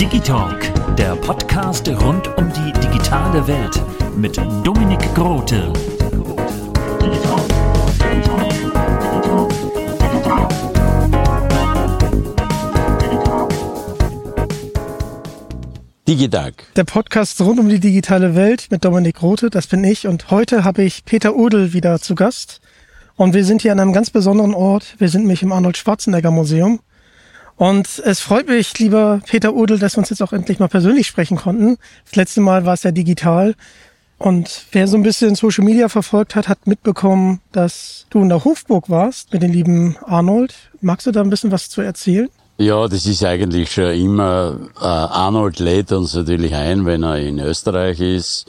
Digitalk, 0.00 0.96
der 0.96 1.14
Podcast 1.16 1.88
rund 1.88 2.26
um 2.36 2.52
die 2.52 2.72
digitale 2.80 3.46
Welt 3.46 3.80
mit 4.16 4.36
Dominik 4.64 5.14
Grote. 5.14 5.72
Digitag. 16.08 16.64
Der 16.74 16.82
Podcast 16.82 17.40
rund 17.40 17.60
um 17.60 17.68
die 17.68 17.78
digitale 17.78 18.34
Welt 18.34 18.66
mit 18.70 18.84
Dominik 18.84 19.22
Rote, 19.22 19.48
das 19.48 19.68
bin 19.68 19.84
ich. 19.84 20.08
Und 20.08 20.32
heute 20.32 20.64
habe 20.64 20.82
ich 20.82 21.04
Peter 21.04 21.36
Udel 21.36 21.72
wieder 21.72 22.00
zu 22.00 22.16
Gast. 22.16 22.60
Und 23.20 23.34
wir 23.34 23.44
sind 23.44 23.60
hier 23.60 23.72
an 23.72 23.80
einem 23.80 23.92
ganz 23.92 24.08
besonderen 24.08 24.54
Ort. 24.54 24.94
Wir 24.96 25.10
sind 25.10 25.20
nämlich 25.20 25.42
im 25.42 25.52
Arnold 25.52 25.76
Schwarzenegger 25.76 26.30
Museum. 26.30 26.80
Und 27.56 28.00
es 28.06 28.20
freut 28.20 28.48
mich, 28.48 28.78
lieber 28.78 29.20
Peter 29.26 29.52
Udel, 29.52 29.78
dass 29.78 29.94
wir 29.94 29.98
uns 29.98 30.08
jetzt 30.08 30.22
auch 30.22 30.32
endlich 30.32 30.58
mal 30.58 30.68
persönlich 30.68 31.06
sprechen 31.06 31.36
konnten. 31.36 31.76
Das 32.06 32.16
letzte 32.16 32.40
Mal 32.40 32.64
war 32.64 32.72
es 32.72 32.82
ja 32.82 32.92
digital. 32.92 33.56
Und 34.16 34.64
wer 34.72 34.88
so 34.88 34.96
ein 34.96 35.02
bisschen 35.02 35.34
Social 35.34 35.64
Media 35.64 35.90
verfolgt 35.90 36.34
hat, 36.34 36.48
hat 36.48 36.66
mitbekommen, 36.66 37.42
dass 37.52 38.06
du 38.08 38.22
in 38.22 38.30
der 38.30 38.42
Hofburg 38.42 38.88
warst 38.88 39.34
mit 39.34 39.42
dem 39.42 39.52
lieben 39.52 39.98
Arnold. 40.06 40.54
Magst 40.80 41.06
du 41.06 41.10
da 41.10 41.20
ein 41.20 41.28
bisschen 41.28 41.52
was 41.52 41.68
zu 41.68 41.82
erzählen? 41.82 42.30
Ja, 42.56 42.88
das 42.88 43.04
ist 43.04 43.22
eigentlich 43.22 43.70
schon 43.70 43.92
immer, 43.92 44.56
äh, 44.80 44.84
Arnold 44.84 45.58
lädt 45.58 45.92
uns 45.92 46.14
natürlich 46.14 46.54
ein, 46.54 46.86
wenn 46.86 47.02
er 47.02 47.18
in 47.18 47.38
Österreich 47.38 48.00
ist. 48.00 48.46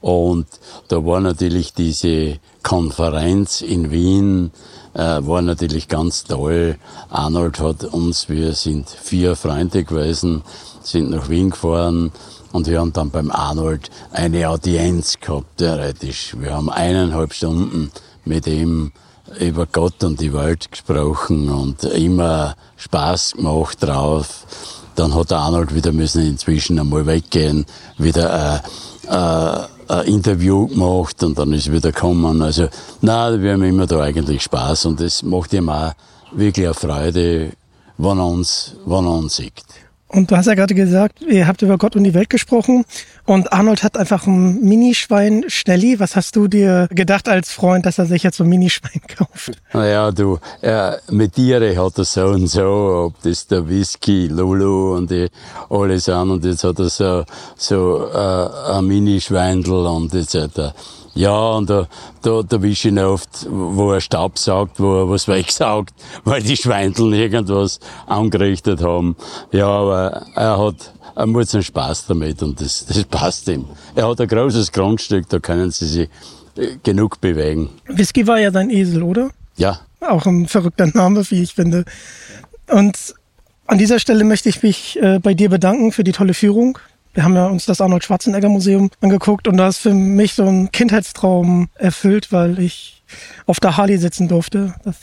Und 0.00 0.46
da 0.88 1.04
war 1.04 1.20
natürlich 1.20 1.74
diese 1.74 2.38
Konferenz 2.62 3.60
in 3.60 3.90
Wien, 3.90 4.50
äh, 4.94 4.98
war 4.98 5.42
natürlich 5.42 5.88
ganz 5.88 6.24
toll. 6.24 6.76
Arnold 7.10 7.60
hat 7.60 7.84
uns, 7.84 8.28
wir 8.28 8.54
sind 8.54 8.88
vier 8.88 9.36
Freunde 9.36 9.84
gewesen, 9.84 10.42
sind 10.82 11.10
nach 11.10 11.28
Wien 11.28 11.50
gefahren 11.50 12.12
und 12.52 12.66
wir 12.66 12.80
haben 12.80 12.92
dann 12.92 13.10
beim 13.10 13.30
Arnold 13.30 13.90
eine 14.10 14.48
Audienz 14.48 15.20
gehabt, 15.20 15.58
theoretisch. 15.58 16.34
Wir 16.38 16.54
haben 16.54 16.70
eineinhalb 16.70 17.32
Stunden 17.34 17.92
mit 18.24 18.46
ihm 18.46 18.92
über 19.38 19.66
Gott 19.66 20.02
und 20.02 20.20
die 20.20 20.32
Welt 20.32 20.70
gesprochen 20.72 21.48
und 21.50 21.84
immer 21.84 22.56
Spaß 22.76 23.34
gemacht 23.36 23.82
drauf. 23.82 24.46
Dann 24.96 25.14
hat 25.14 25.30
der 25.30 25.38
Arnold 25.38 25.74
wieder 25.74 25.92
müssen 25.92 26.26
inzwischen 26.26 26.78
einmal 26.78 27.06
weggehen, 27.06 27.64
wieder 27.96 28.62
äh, 29.08 29.14
äh, 29.14 29.66
ein 29.90 30.06
Interview 30.06 30.68
gemacht 30.68 31.22
und 31.22 31.38
dann 31.38 31.52
ist 31.52 31.70
wieder 31.70 31.92
gekommen. 31.92 32.42
Also, 32.42 32.68
na, 33.00 33.40
wir 33.40 33.52
haben 33.52 33.62
immer 33.64 33.86
da 33.86 34.00
eigentlich 34.00 34.42
Spaß 34.42 34.86
und 34.86 35.00
es 35.00 35.22
macht 35.22 35.52
ihm 35.52 35.68
auch 35.68 35.92
wirklich 36.32 36.66
eine 36.66 36.74
Freude, 36.74 37.52
wenn 37.98 38.18
er 38.18 38.26
uns, 38.26 38.76
wenn 38.86 39.04
er 39.04 39.12
uns 39.12 39.36
sieht. 39.36 39.64
Und 40.12 40.30
du 40.30 40.36
hast 40.36 40.46
ja 40.46 40.54
gerade 40.54 40.74
gesagt, 40.74 41.22
ihr 41.22 41.46
habt 41.46 41.62
über 41.62 41.78
Gott 41.78 41.94
und 41.94 42.02
die 42.02 42.14
Welt 42.14 42.30
gesprochen 42.30 42.84
und 43.26 43.52
Arnold 43.52 43.84
hat 43.84 43.96
einfach 43.96 44.26
ein 44.26 44.60
Minischwein 44.60 45.44
Schnelli. 45.46 46.00
Was 46.00 46.16
hast 46.16 46.34
du 46.34 46.48
dir 46.48 46.88
gedacht 46.90 47.28
als 47.28 47.52
Freund, 47.52 47.86
dass 47.86 47.98
er 47.98 48.06
sich 48.06 48.24
jetzt 48.24 48.38
so 48.38 48.44
ein 48.44 48.50
Minischwein 48.50 49.00
kauft? 49.16 49.52
Naja, 49.72 50.10
du, 50.10 50.38
äh, 50.62 50.96
mit 51.10 51.34
Tiere 51.34 51.76
hat 51.76 51.96
er 51.96 52.04
so 52.04 52.26
und 52.26 52.48
so, 52.48 53.06
ob 53.06 53.22
das 53.22 53.46
der 53.46 53.68
Whisky, 53.68 54.26
Lulu 54.26 54.96
und 54.96 55.12
die 55.12 55.28
alles 55.68 56.08
an 56.08 56.30
und 56.30 56.44
jetzt 56.44 56.64
hat 56.64 56.80
er 56.80 56.88
so, 56.88 57.24
so 57.56 58.08
äh, 58.12 58.72
ein 58.72 58.86
Minischweindel 58.86 59.86
und 59.86 60.12
etc. 60.12 60.74
Ja, 61.14 61.52
und 61.52 61.68
da, 61.68 61.88
da, 62.22 62.42
da 62.42 62.62
wische 62.62 62.88
ich 62.88 62.92
ihn 62.92 62.98
oft, 62.98 63.46
wo 63.48 63.92
er 63.92 64.00
Staub 64.00 64.38
saugt, 64.38 64.78
wo 64.78 65.02
er 65.02 65.10
was 65.10 65.28
wegsaugt, 65.28 65.94
weil 66.24 66.42
die 66.42 66.56
Schweindeln 66.56 67.12
irgendwas 67.12 67.80
angerichtet 68.06 68.82
haben. 68.82 69.16
Ja, 69.52 69.66
aber 69.66 70.26
er 70.34 70.58
hat, 70.58 70.92
er 71.16 71.26
muss 71.26 71.54
einen 71.54 71.64
Spaß 71.64 72.06
damit 72.06 72.42
und 72.42 72.60
das, 72.60 72.86
das 72.86 73.04
passt 73.04 73.48
ihm. 73.48 73.64
Er 73.94 74.08
hat 74.08 74.20
ein 74.20 74.28
großes 74.28 74.72
Grundstück, 74.72 75.28
da 75.28 75.38
können 75.38 75.70
sie 75.70 75.86
sich 75.86 76.08
äh, 76.56 76.76
genug 76.82 77.20
bewegen. 77.20 77.70
Whisky 77.86 78.26
war 78.26 78.38
ja 78.38 78.50
dein 78.50 78.70
Esel, 78.70 79.02
oder? 79.02 79.30
Ja. 79.56 79.80
Auch 80.00 80.26
ein 80.26 80.46
verrückter 80.46 80.86
Name, 80.86 81.28
wie 81.30 81.42
ich 81.42 81.54
finde. 81.54 81.84
Und 82.68 83.14
an 83.66 83.78
dieser 83.78 83.98
Stelle 83.98 84.24
möchte 84.24 84.48
ich 84.48 84.62
mich 84.62 84.98
äh, 85.00 85.18
bei 85.18 85.34
dir 85.34 85.48
bedanken 85.48 85.92
für 85.92 86.04
die 86.04 86.12
tolle 86.12 86.34
Führung. 86.34 86.78
Wir 87.12 87.24
haben 87.24 87.34
ja 87.34 87.46
uns 87.46 87.66
das 87.66 87.80
Arnold 87.80 88.04
Schwarzenegger 88.04 88.48
Museum 88.48 88.90
angeguckt 89.00 89.48
und 89.48 89.56
da 89.56 89.68
ist 89.68 89.78
für 89.78 89.92
mich 89.94 90.34
so 90.34 90.44
ein 90.44 90.70
Kindheitstraum 90.70 91.68
erfüllt, 91.74 92.30
weil 92.30 92.60
ich 92.60 93.02
auf 93.46 93.58
der 93.58 93.76
Harley 93.76 93.98
sitzen 93.98 94.28
durfte. 94.28 94.74
Das 94.84 94.96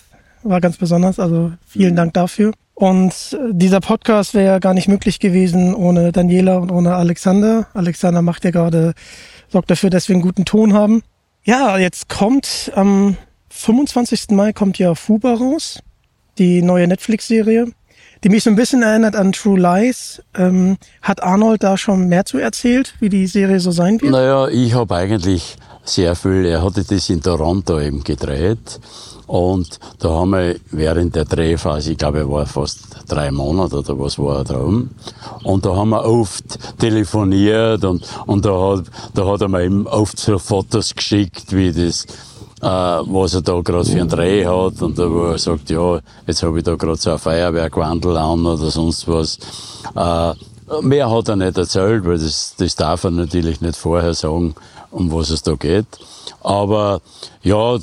war 0.43 0.61
ganz 0.61 0.77
besonders. 0.77 1.19
Also 1.19 1.51
vielen 1.65 1.97
Dank 1.97 2.13
dafür. 2.13 2.53
Und 2.75 3.13
äh, 3.33 3.53
dieser 3.53 3.81
Podcast 3.81 4.33
wäre 4.33 4.45
ja 4.45 4.59
gar 4.59 4.73
nicht 4.73 4.87
möglich 4.87 5.19
gewesen 5.19 5.73
ohne 5.73 6.11
Daniela 6.11 6.57
und 6.57 6.71
ohne 6.71 6.95
Alexander. 6.95 7.67
Alexander 7.73 8.21
macht 8.21 8.45
ja 8.45 8.51
gerade, 8.51 8.93
sorgt 9.49 9.69
dafür, 9.69 9.89
dass 9.89 10.07
wir 10.07 10.15
einen 10.15 10.23
guten 10.23 10.45
Ton 10.45 10.73
haben. 10.73 11.03
Ja, 11.43 11.77
jetzt 11.77 12.07
kommt 12.07 12.71
am 12.75 13.17
25. 13.49 14.27
Mai 14.31 14.53
kommt 14.53 14.77
ja 14.77 14.95
Fuba 14.95 15.33
raus, 15.33 15.79
die 16.37 16.61
neue 16.61 16.87
Netflix-Serie 16.87 17.71
die 18.23 18.29
mich 18.29 18.43
so 18.43 18.49
ein 18.49 18.55
bisschen 18.55 18.83
erinnert 18.83 19.15
an 19.15 19.31
True 19.31 19.59
Lies. 19.59 20.21
Ähm, 20.35 20.77
hat 21.01 21.23
Arnold 21.23 21.63
da 21.63 21.77
schon 21.77 22.07
mehr 22.07 22.25
zu 22.25 22.37
erzählt, 22.37 22.95
wie 22.99 23.09
die 23.09 23.27
Serie 23.27 23.59
so 23.59 23.71
sein 23.71 24.01
wird? 24.01 24.11
Naja, 24.11 24.47
ich 24.47 24.73
habe 24.73 24.95
eigentlich 24.95 25.57
sehr 25.83 26.15
viel, 26.15 26.45
er 26.45 26.63
hatte 26.63 26.83
das 26.83 27.09
in 27.09 27.21
Toronto 27.21 27.79
eben 27.79 28.03
gedreht. 28.03 28.79
Und 29.27 29.79
da 29.99 30.09
haben 30.09 30.31
wir 30.31 30.55
während 30.71 31.15
der 31.15 31.25
Drehphase, 31.25 31.91
ich 31.91 31.97
glaube, 31.97 32.19
er 32.19 32.31
war 32.31 32.45
fast 32.45 32.79
drei 33.09 33.29
Monate 33.29 33.79
oder 33.79 33.99
was 33.99 34.17
war 34.17 34.37
er 34.37 34.43
drum. 34.45 34.91
Und 35.43 35.65
da 35.65 35.75
haben 35.75 35.89
wir 35.89 36.05
oft 36.05 36.79
telefoniert 36.79 37.83
und, 37.83 38.07
und 38.25 38.45
da 38.45 38.51
hat, 38.51 38.85
da 39.13 39.25
hat 39.25 39.41
er 39.41 39.49
mir 39.49 39.63
eben 39.63 39.85
oft 39.85 40.17
so 40.17 40.39
Fotos 40.39 40.95
geschickt, 40.95 41.53
wie 41.53 41.73
das, 41.73 42.05
äh, 42.61 42.65
was 42.65 43.35
er 43.35 43.41
da 43.41 43.59
gerade 43.61 43.85
für 43.85 43.99
einen 43.99 44.09
Dreh 44.09 44.45
hat 44.45 44.81
und 44.81 44.97
wo 44.97 45.25
er 45.25 45.37
sagt, 45.37 45.69
ja, 45.69 45.99
jetzt 46.25 46.43
habe 46.43 46.57
ich 46.57 46.63
da 46.63 46.75
gerade 46.75 46.97
so 46.97 47.11
ein 47.11 47.19
Feuerwerkwandel 47.19 48.17
an 48.17 48.45
oder 48.45 48.71
sonst 48.71 49.07
was. 49.07 49.37
Äh, 49.95 50.33
mehr 50.81 51.09
hat 51.09 51.29
er 51.29 51.35
nicht 51.35 51.57
erzählt, 51.57 52.05
weil 52.05 52.17
das, 52.17 52.55
das 52.57 52.75
darf 52.75 53.03
er 53.03 53.11
natürlich 53.11 53.61
nicht 53.61 53.77
vorher 53.77 54.13
sagen, 54.13 54.55
um 54.91 55.11
was 55.11 55.29
es 55.29 55.43
da 55.43 55.53
geht. 55.53 55.85
Aber 56.41 57.01
ja, 57.43 57.77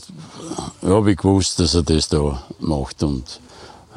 habe 0.84 1.10
ich 1.12 1.18
gewusst, 1.18 1.60
dass 1.60 1.74
er 1.74 1.82
das 1.82 2.08
da 2.08 2.42
macht 2.58 3.02
und 3.02 3.40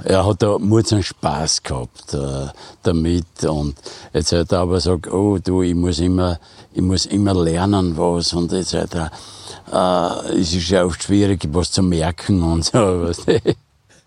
er 0.03 0.25
hat 0.27 0.43
da 0.43 0.57
einen 0.57 1.03
Spaß 1.03 1.63
gehabt 1.63 2.13
äh, 2.13 2.47
damit 2.83 3.43
und 3.45 3.75
etc. 4.13 4.53
Aber 4.53 4.79
sagt, 4.79 5.11
oh 5.11 5.39
du, 5.39 5.63
ich 5.63 5.73
muss 5.73 5.99
immer, 5.99 6.39
ich 6.71 6.83
muss 6.83 7.07
immer 7.07 7.33
lernen 7.33 7.97
was 7.97 8.31
und 8.33 8.53
etc 8.53 9.09
äh, 9.71 10.39
es 10.39 10.53
ist 10.53 10.69
ja 10.69 10.85
oft 10.85 11.03
schwierig, 11.03 11.41
was 11.51 11.71
zu 11.71 11.83
merken 11.83 12.41
und 12.43 12.65
so. 12.65 13.11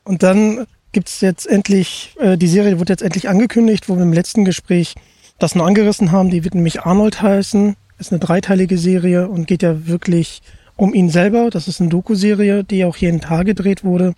und 0.04 0.22
dann 0.22 0.66
gibt's 0.92 1.20
jetzt 1.20 1.46
endlich, 1.46 2.14
äh, 2.18 2.36
die 2.36 2.48
Serie 2.48 2.78
wurde 2.78 2.92
jetzt 2.92 3.02
endlich 3.02 3.28
angekündigt, 3.28 3.88
wo 3.88 3.96
wir 3.96 4.02
im 4.02 4.12
letzten 4.12 4.44
Gespräch 4.44 4.94
das 5.38 5.54
noch 5.54 5.66
angerissen 5.66 6.12
haben. 6.12 6.30
Die 6.30 6.44
wird 6.44 6.54
nämlich 6.54 6.82
Arnold 6.82 7.22
heißen. 7.22 7.76
Ist 7.98 8.12
eine 8.12 8.20
dreiteilige 8.20 8.78
Serie 8.78 9.28
und 9.28 9.46
geht 9.46 9.62
ja 9.62 9.86
wirklich 9.86 10.42
um 10.76 10.94
ihn 10.94 11.10
selber. 11.10 11.50
Das 11.50 11.68
ist 11.68 11.80
eine 11.80 11.90
Doku-Serie, 11.90 12.64
die 12.64 12.84
auch 12.84 12.96
jeden 12.96 13.20
Tag 13.20 13.46
gedreht 13.46 13.84
wurde. 13.84 14.14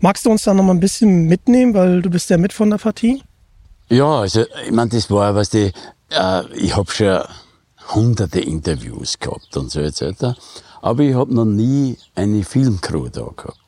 Magst 0.00 0.24
du 0.24 0.30
uns 0.30 0.44
da 0.44 0.54
noch 0.54 0.64
mal 0.64 0.72
ein 0.72 0.80
bisschen 0.80 1.24
mitnehmen, 1.26 1.74
weil 1.74 2.02
du 2.02 2.10
bist 2.10 2.30
ja 2.30 2.38
mit 2.38 2.52
von 2.52 2.70
der 2.70 2.78
Partie? 2.78 3.22
Ja, 3.88 4.20
also 4.20 4.44
ich 4.64 4.70
meine, 4.70 4.90
das 4.90 5.10
war, 5.10 5.34
was 5.34 5.50
die, 5.50 5.72
äh, 6.10 6.42
ich 6.54 6.76
habe 6.76 6.90
schon 6.90 7.22
hunderte 7.94 8.40
Interviews 8.40 9.18
gehabt 9.18 9.56
und 9.56 9.70
so 9.70 9.80
etc. 9.80 10.36
Aber 10.80 11.02
ich 11.02 11.14
habe 11.14 11.34
noch 11.34 11.44
nie 11.44 11.96
eine 12.14 12.44
Filmcrew 12.44 13.08
da 13.08 13.28
gehabt. 13.36 13.58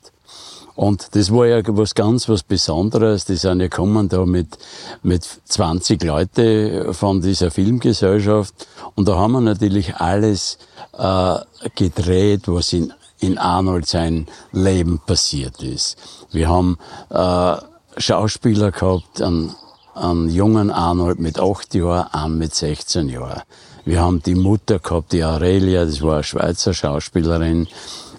Und 0.80 1.14
das 1.14 1.30
war 1.30 1.46
ja 1.46 1.60
was 1.66 1.94
ganz 1.94 2.26
was 2.28 2.42
Besonderes. 2.42 3.26
Die 3.26 3.36
sind 3.36 3.60
ja 3.60 3.66
gekommen 3.66 4.08
da 4.08 4.24
mit, 4.24 4.56
mit 5.02 5.28
20 5.44 6.02
Leute 6.02 6.94
von 6.94 7.20
dieser 7.20 7.50
Filmgesellschaft. 7.50 8.54
Und 8.94 9.06
da 9.06 9.16
haben 9.16 9.32
wir 9.32 9.42
natürlich 9.42 9.96
alles 9.96 10.56
äh, 10.96 11.34
gedreht, 11.74 12.42
was 12.46 12.72
in, 12.72 12.94
in 13.18 13.36
Arnold 13.36 13.88
sein 13.88 14.26
Leben 14.52 15.00
passiert 15.04 15.62
ist. 15.62 15.98
Wir 16.30 16.48
haben 16.48 16.78
äh, 17.10 17.56
Schauspieler 17.98 18.70
gehabt, 18.72 19.20
einen, 19.20 19.54
einen 19.94 20.30
jungen 20.30 20.70
Arnold 20.70 21.18
mit 21.18 21.38
acht 21.38 21.74
Jahren, 21.74 22.06
einen 22.12 22.38
mit 22.38 22.54
16 22.54 23.10
Jahren. 23.10 23.42
Wir 23.84 24.00
haben 24.00 24.22
die 24.22 24.34
Mutter 24.34 24.78
gehabt, 24.78 25.12
die 25.12 25.24
Aurelia, 25.24 25.84
das 25.84 26.02
war 26.02 26.14
eine 26.14 26.24
Schweizer 26.24 26.74
Schauspielerin. 26.74 27.66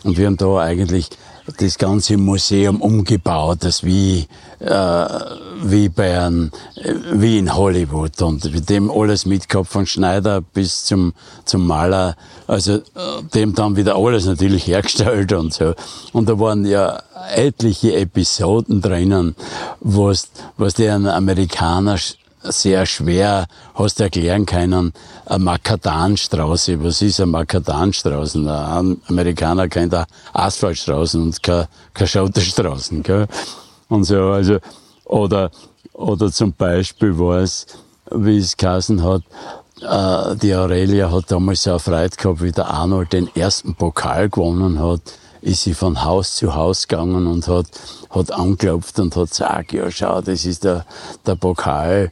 Und 0.04 0.18
wir 0.18 0.26
haben 0.26 0.38
da 0.38 0.58
eigentlich 0.58 1.10
das 1.58 1.78
ganze 1.78 2.18
Museum 2.18 2.82
umgebaut, 2.82 3.60
das 3.62 3.84
wie, 3.84 4.28
äh, 4.60 5.06
wie 5.64 5.90
bei 5.90 6.20
einem, 6.20 6.52
wie 7.14 7.38
in 7.38 7.56
Hollywood 7.56 8.22
und 8.22 8.52
mit 8.54 8.70
dem 8.70 8.92
alles 8.92 9.26
mitgehabt, 9.26 9.70
von 9.70 9.86
Schneider 9.86 10.42
bis 10.42 10.86
zum, 10.86 11.14
zum 11.46 11.66
Maler, 11.66 12.16
also 12.48 12.76
äh, 12.76 12.82
dem 13.34 13.56
dann 13.56 13.76
wieder 13.76 13.96
alles 13.96 14.26
natürlich 14.26 14.68
hergestellt 14.68 15.34
und 15.34 15.54
so. 15.54 15.74
Und 16.14 16.30
da 16.30 16.40
waren 16.40 16.66
ja 16.66 17.02
etliche 17.36 17.96
Episoden 17.96 18.82
drinnen, 18.82 19.36
was, 19.80 20.30
was 20.58 20.76
der 20.76 20.96
Amerikaner 20.96 21.98
sehr 22.44 22.86
schwer 22.86 23.48
hast 23.76 24.00
erklären 24.02 24.46
können, 24.46 24.94
eine 25.26 25.44
Makadanstraße. 25.44 26.84
Was 26.84 27.02
ist 27.02 27.20
eine 27.20 27.32
Makadanstraße? 27.32 28.40
Ein 28.40 29.02
Amerikaner 29.08 29.68
kennt 29.68 29.94
auch 29.96 30.06
Asphaltstraßen 30.34 31.22
und 31.22 31.44
keine, 31.44 31.68
keine. 31.94 33.02
Gell? 33.04 33.28
Und 33.90 34.04
so, 34.06 34.22
also, 34.32 34.58
oder, 35.06 35.52
oder 35.94 36.32
zum 36.32 36.54
Beispiel 36.54 37.18
war 37.18 37.40
es, 37.40 37.66
wie 38.12 38.38
es 38.38 38.58
geheißen 38.58 39.04
hat, 39.04 39.24
äh, 39.82 40.36
die 40.36 40.56
Aurelia 40.56 41.12
hat 41.12 41.32
damals 41.32 41.68
eine 41.68 41.80
Freude 41.80 42.16
gehabt, 42.16 42.42
wie 42.42 42.52
der 42.52 42.70
Arnold 42.70 43.14
den 43.14 43.34
ersten 43.36 43.76
Pokal 43.76 44.30
gewonnen 44.30 44.80
hat 44.80 45.02
ist 45.42 45.64
sie 45.64 45.74
von 45.74 46.04
Haus 46.04 46.36
zu 46.36 46.56
Haus 46.56 46.88
gegangen 46.88 47.28
und 47.28 47.48
hat, 47.48 47.68
hat 48.10 48.32
angeklopft 48.32 49.00
und 49.00 49.16
hat 49.16 49.30
gesagt, 49.30 49.74
ja 49.74 49.90
schau, 49.92 50.22
das 50.22 50.46
ist 50.46 50.64
der, 50.64 50.86
der 51.26 51.36
Pokal. 51.36 52.12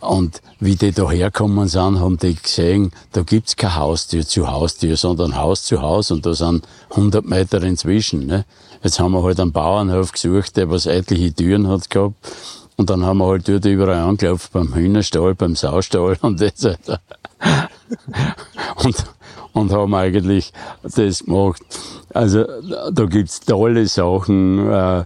Und 0.00 0.42
wie 0.60 0.76
die 0.76 0.92
da 0.92 1.10
herkommen 1.10 1.68
sind, 1.68 2.00
haben 2.00 2.18
die 2.18 2.34
gesehen, 2.34 2.92
da 3.12 3.22
gibt's 3.22 3.56
kein 3.56 3.76
Haustür 3.76 4.26
zu 4.26 4.48
Haustür, 4.48 4.96
sondern 4.96 5.36
Haus 5.36 5.64
zu 5.64 5.80
Haus 5.80 6.10
und 6.10 6.26
da 6.26 6.34
sind 6.34 6.66
100 6.90 7.24
Meter 7.24 7.62
inzwischen. 7.62 8.26
Ne? 8.26 8.44
Jetzt 8.82 9.00
haben 9.00 9.12
wir 9.12 9.22
halt 9.22 9.40
einen 9.40 9.52
Bauernhof 9.52 10.12
gesucht, 10.12 10.56
der 10.56 10.70
was 10.70 10.86
etliche 10.86 11.34
Türen 11.34 11.66
hat 11.68 11.88
gehabt. 11.90 12.14
Und 12.76 12.90
dann 12.90 13.04
haben 13.04 13.18
wir 13.18 13.26
halt 13.26 13.48
dort 13.48 13.64
überall 13.64 14.00
angelaufen, 14.00 14.48
beim 14.52 14.74
Hühnerstall, 14.74 15.34
beim 15.34 15.56
Saustall 15.56 16.18
und 16.20 16.40
das. 16.40 16.52
und, 18.84 18.96
und 19.56 19.72
haben 19.72 19.94
eigentlich 19.94 20.52
das 20.82 21.24
gemacht. 21.24 21.62
Also 22.12 22.44
da 22.92 23.04
gibt's 23.06 23.40
tolle 23.40 23.86
Sachen, 23.86 24.70
äh, 24.70 25.00
äh, 25.00 25.04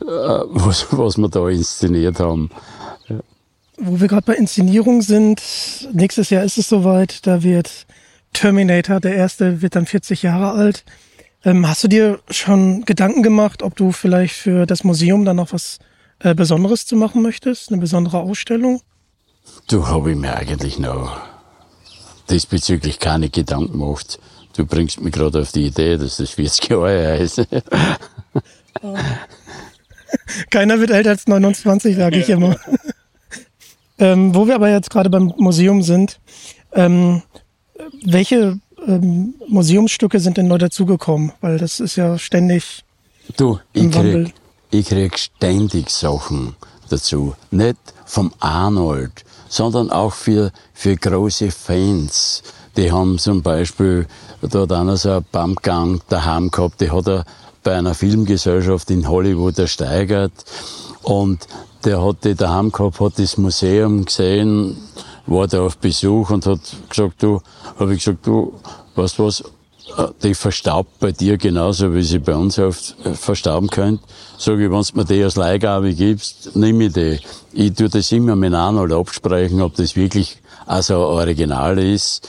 was, 0.00 0.86
was 0.90 1.16
wir 1.16 1.28
da 1.28 1.48
inszeniert 1.48 2.20
haben. 2.20 2.50
Wo 3.78 4.00
wir 4.00 4.08
gerade 4.08 4.26
bei 4.26 4.34
Inszenierung 4.34 5.02
sind, 5.02 5.40
nächstes 5.92 6.30
Jahr 6.30 6.44
ist 6.44 6.58
es 6.58 6.68
soweit, 6.68 7.26
da 7.26 7.42
wird 7.42 7.86
Terminator, 8.32 9.00
der 9.00 9.14
erste, 9.14 9.62
wird 9.62 9.76
dann 9.76 9.86
40 9.86 10.22
Jahre 10.22 10.50
alt. 10.50 10.84
Ähm, 11.44 11.66
hast 11.66 11.84
du 11.84 11.88
dir 11.88 12.18
schon 12.28 12.84
Gedanken 12.84 13.22
gemacht, 13.22 13.62
ob 13.62 13.76
du 13.76 13.92
vielleicht 13.92 14.34
für 14.34 14.66
das 14.66 14.84
Museum 14.84 15.24
dann 15.24 15.36
noch 15.36 15.52
was 15.52 15.78
äh, 16.18 16.34
Besonderes 16.34 16.86
zu 16.86 16.96
machen 16.96 17.22
möchtest? 17.22 17.70
Eine 17.70 17.80
besondere 17.80 18.18
Ausstellung? 18.18 18.80
Du 19.68 19.86
habe 19.86 20.10
ich 20.10 20.16
mir 20.16 20.34
eigentlich 20.34 20.78
noch 20.78 21.20
diesbezüglich 22.30 22.98
keine 22.98 23.28
Gedanken 23.30 23.72
gemacht. 23.72 24.18
Du 24.54 24.66
bringst 24.66 25.00
mich 25.00 25.12
gerade 25.12 25.40
auf 25.40 25.52
die 25.52 25.66
Idee, 25.66 25.96
dass 25.96 26.16
das 26.16 26.30
40 26.30 26.68
Jahre 26.70 26.90
her 26.90 27.18
ist. 27.18 27.40
Keiner 30.50 30.80
wird 30.80 30.90
älter 30.90 31.10
als 31.10 31.26
29, 31.26 31.96
sage 31.96 32.18
ich 32.18 32.28
immer. 32.28 32.56
ähm, 33.98 34.34
wo 34.34 34.46
wir 34.46 34.54
aber 34.54 34.70
jetzt 34.70 34.90
gerade 34.90 35.10
beim 35.10 35.32
Museum 35.36 35.82
sind, 35.82 36.18
ähm, 36.72 37.22
welche 38.04 38.58
ähm, 38.86 39.34
Museumsstücke 39.48 40.20
sind 40.20 40.36
denn 40.36 40.48
neu 40.48 40.58
dazugekommen? 40.58 41.32
Weil 41.40 41.58
das 41.58 41.80
ist 41.80 41.96
ja 41.96 42.18
ständig. 42.18 42.84
Du, 43.36 43.58
ich 43.72 43.90
krieg, 43.90 44.34
ich 44.70 44.86
krieg 44.86 45.18
ständig 45.18 45.90
Sachen 45.90 46.56
dazu. 46.88 47.34
Nicht 47.50 47.78
vom 48.06 48.32
Arnold, 48.40 49.24
sondern 49.48 49.90
auch 49.90 50.12
für, 50.12 50.50
für 50.72 50.96
große 50.96 51.50
Fans. 51.50 52.42
Die 52.76 52.92
haben 52.92 53.18
zum 53.18 53.42
Beispiel, 53.42 54.06
da 54.40 54.60
hat 54.60 54.72
einer 54.72 54.96
so 54.96 55.10
einen 55.10 55.26
Bumpgang 55.32 56.00
daheim 56.08 56.50
gehabt, 56.50 56.80
die 56.80 56.90
hat 56.90 57.08
er 57.08 57.24
bei 57.62 57.76
einer 57.76 57.94
Filmgesellschaft 57.94 58.90
in 58.90 59.08
Hollywood 59.08 59.58
ersteigert 59.58 60.32
und 61.02 61.46
der 61.84 62.04
hat 62.04 62.24
die 62.24 62.34
daheim 62.34 62.70
gehabt, 62.70 63.00
hat 63.00 63.18
das 63.18 63.36
Museum 63.36 64.04
gesehen, 64.04 64.76
war 65.26 65.46
da 65.46 65.62
auf 65.62 65.78
Besuch 65.78 66.30
und 66.30 66.46
hat 66.46 66.60
gesagt, 66.88 67.22
du, 67.22 67.40
habe 67.78 67.94
ich 67.94 68.04
gesagt, 68.04 68.26
du, 68.26 68.54
weißt 68.94 69.18
was, 69.18 69.44
die 70.22 70.34
verstaubt 70.34 70.98
bei 71.00 71.12
dir 71.12 71.36
genauso, 71.38 71.94
wie 71.94 72.02
sie 72.02 72.18
bei 72.18 72.34
uns 72.34 72.58
oft 72.58 72.94
äh, 73.04 73.14
verstauben 73.14 73.68
könnt. 73.68 74.00
Sag 74.36 74.58
ich, 74.58 74.70
wenn 74.70 74.82
du 74.82 74.84
mir 74.94 75.04
die 75.04 75.22
als 75.22 75.36
Leihgabe 75.36 75.92
gibst, 75.94 76.54
nimm 76.54 76.80
ich 76.80 76.92
die. 76.92 77.20
Ich 77.52 77.74
tue 77.74 77.88
das 77.88 78.12
immer 78.12 78.36
mit 78.36 78.54
Arnold 78.54 78.92
absprechen, 78.92 79.60
ob 79.60 79.74
das 79.74 79.96
wirklich 79.96 80.36
also 80.66 80.98
Original 80.98 81.78
ist 81.78 82.28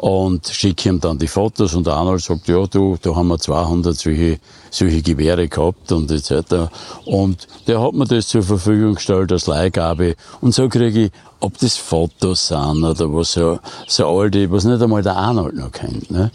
und 0.00 0.46
schicke 0.46 0.88
ihm 0.88 0.98
dann 0.98 1.18
die 1.18 1.28
Fotos 1.28 1.74
und 1.74 1.86
Arnold 1.86 2.22
sagt, 2.22 2.48
ja, 2.48 2.66
du, 2.66 2.96
da 3.02 3.14
haben 3.14 3.28
wir 3.28 3.38
200 3.38 3.94
solche, 3.94 4.38
solche 4.70 5.02
Gewehre 5.02 5.46
gehabt 5.46 5.92
und 5.92 6.10
etc. 6.10 6.70
Und 7.04 7.46
der 7.66 7.82
hat 7.82 7.92
mir 7.92 8.06
das 8.06 8.28
zur 8.28 8.42
Verfügung 8.42 8.94
gestellt 8.94 9.30
als 9.30 9.46
Leihgabe 9.46 10.16
und 10.40 10.54
so 10.54 10.70
kriege 10.70 11.06
ich, 11.06 11.12
ob 11.40 11.58
das 11.58 11.76
Fotos 11.76 12.48
sind 12.48 12.82
oder 12.82 13.12
was 13.12 13.32
so, 13.32 13.58
so 13.88 14.06
alte, 14.06 14.50
was 14.50 14.64
nicht 14.64 14.80
einmal 14.80 15.02
der 15.02 15.16
Arnold 15.16 15.56
noch 15.56 15.72
kennt, 15.72 16.10
ne? 16.10 16.30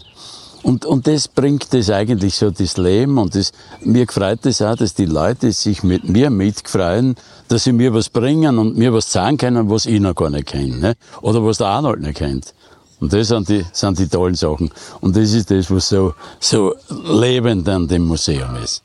Und, 0.66 0.84
und 0.84 1.06
das 1.06 1.28
bringt 1.28 1.72
das 1.72 1.90
eigentlich 1.90 2.34
so 2.34 2.50
das 2.50 2.76
Leben 2.76 3.18
und 3.18 3.36
das, 3.36 3.52
mir 3.82 4.04
gefreut 4.04 4.40
es 4.42 4.58
das 4.58 4.62
auch, 4.62 4.74
dass 4.74 4.94
die 4.94 5.04
Leute 5.04 5.52
sich 5.52 5.84
mit 5.84 6.08
mir 6.08 6.28
mitfreuen, 6.28 7.14
dass 7.46 7.62
sie 7.62 7.72
mir 7.72 7.94
was 7.94 8.08
bringen 8.08 8.58
und 8.58 8.76
mir 8.76 8.92
was 8.92 9.12
sagen 9.12 9.36
können, 9.36 9.70
was 9.70 9.86
ich 9.86 10.00
noch 10.00 10.16
gar 10.16 10.28
nicht 10.28 10.46
kenne, 10.46 10.76
ne? 10.78 10.94
oder 11.22 11.44
was 11.44 11.58
der 11.58 11.68
Arnold 11.68 12.00
nicht 12.00 12.16
kennt. 12.16 12.52
Und 12.98 13.12
das 13.12 13.28
sind 13.28 13.48
die, 13.48 13.64
sind 13.72 13.96
die 14.00 14.08
tollen 14.08 14.34
Sachen. 14.34 14.72
Und 15.00 15.14
das 15.14 15.34
ist 15.34 15.52
das, 15.52 15.70
was 15.70 15.88
so, 15.88 16.14
so 16.40 16.74
lebend 16.88 17.68
an 17.68 17.86
dem 17.86 18.04
Museum 18.04 18.56
ist. 18.56 18.82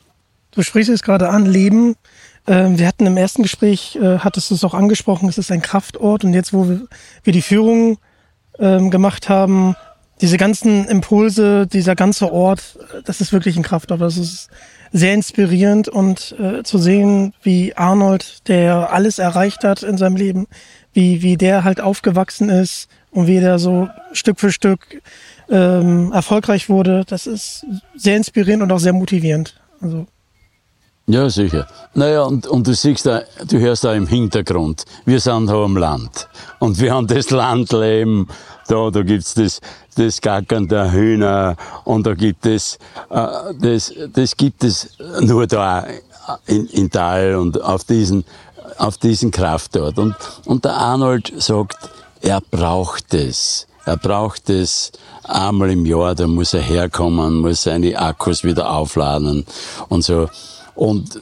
Du 0.52 0.62
sprichst 0.62 0.88
es 0.88 1.02
gerade 1.02 1.30
an, 1.30 1.46
Leben. 1.46 1.96
Ähm, 2.46 2.78
wir 2.78 2.86
hatten 2.86 3.06
im 3.06 3.16
ersten 3.16 3.42
Gespräch, 3.42 3.96
äh, 3.96 4.18
hattest 4.18 4.52
du 4.52 4.54
es 4.54 4.62
auch 4.62 4.74
angesprochen, 4.74 5.28
es 5.28 5.36
ist 5.36 5.50
ein 5.50 5.62
Kraftort. 5.62 6.22
Und 6.22 6.32
jetzt, 6.32 6.52
wo 6.52 6.68
wir 6.68 7.32
die 7.32 7.42
Führung 7.42 7.98
ähm, 8.60 8.92
gemacht 8.92 9.28
haben, 9.28 9.74
diese 10.20 10.36
ganzen 10.36 10.86
Impulse, 10.86 11.66
dieser 11.66 11.96
ganze 11.96 12.32
Ort, 12.32 12.78
das 13.04 13.20
ist 13.20 13.32
wirklich 13.32 13.56
ein 13.56 13.62
Kraftort. 13.62 14.00
Das 14.00 14.16
ist 14.16 14.48
sehr 14.92 15.14
inspirierend 15.14 15.88
und 15.88 16.36
äh, 16.38 16.62
zu 16.62 16.78
sehen, 16.78 17.32
wie 17.42 17.74
Arnold, 17.74 18.46
der 18.48 18.92
alles 18.92 19.18
erreicht 19.18 19.64
hat 19.64 19.82
in 19.82 19.96
seinem 19.96 20.16
Leben, 20.16 20.46
wie, 20.92 21.22
wie 21.22 21.36
der 21.36 21.64
halt 21.64 21.80
aufgewachsen 21.80 22.50
ist 22.50 22.88
und 23.10 23.26
wie 23.26 23.40
der 23.40 23.58
so 23.58 23.88
Stück 24.12 24.38
für 24.38 24.52
Stück 24.52 25.02
ähm, 25.48 26.12
erfolgreich 26.12 26.68
wurde, 26.68 27.04
das 27.06 27.26
ist 27.26 27.66
sehr 27.94 28.16
inspirierend 28.16 28.62
und 28.62 28.72
auch 28.72 28.78
sehr 28.78 28.92
motivierend. 28.92 29.60
Also 29.80 30.06
ja, 31.06 31.28
sicher. 31.28 31.66
Naja, 31.94 32.22
und, 32.22 32.46
und 32.46 32.66
du 32.66 32.74
siehst 32.74 33.06
da, 33.06 33.22
du 33.48 33.58
hörst 33.58 33.84
da 33.84 33.92
im 33.94 34.06
Hintergrund, 34.06 34.84
wir 35.04 35.20
sind 35.20 35.48
da 35.48 35.54
am 35.54 35.76
Land. 35.76 36.28
Und 36.58 36.80
wir 36.80 36.94
haben 36.94 37.06
das 37.06 37.30
Landleben, 37.30 38.28
da, 38.68 38.90
da 38.90 39.02
gibt's 39.02 39.34
das, 39.34 39.60
das 39.96 40.20
Gackern 40.20 40.68
der 40.68 40.92
Hühner, 40.92 41.56
und 41.84 42.06
da 42.06 42.14
gibt 42.14 42.46
es, 42.46 42.78
äh, 43.10 43.26
das, 43.58 43.92
das 44.12 44.36
gibt 44.36 44.62
es 44.64 44.96
nur 45.20 45.46
da 45.46 45.86
in, 46.46 46.66
in 46.66 46.90
Tal 46.90 47.34
und 47.34 47.60
auf 47.60 47.84
diesen, 47.84 48.24
auf 48.78 48.96
diesen 48.98 49.30
Kraftort. 49.30 49.98
Und, 49.98 50.14
und 50.46 50.64
der 50.64 50.76
Arnold 50.76 51.32
sagt, 51.36 51.76
er 52.20 52.40
braucht 52.40 53.12
es. 53.14 53.66
Er 53.84 53.96
braucht 53.96 54.48
es 54.48 54.92
einmal 55.24 55.70
im 55.70 55.84
Jahr, 55.84 56.14
da 56.14 56.28
muss 56.28 56.54
er 56.54 56.60
herkommen, 56.60 57.40
muss 57.40 57.64
seine 57.64 57.98
Akkus 57.98 58.44
wieder 58.44 58.70
aufladen 58.70 59.44
und 59.88 60.04
so. 60.04 60.28
Und, 60.74 61.20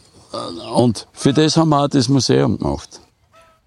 und 0.75 1.07
für 1.12 1.33
das 1.33 1.57
haben 1.57 1.71
wir 1.71 1.85
auch 1.85 1.88
das 1.88 2.09
Museum 2.09 2.59
gemacht. 2.59 3.00